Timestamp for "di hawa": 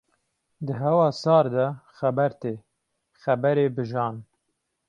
0.65-1.07